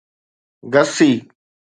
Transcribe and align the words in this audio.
گسي 0.73 1.09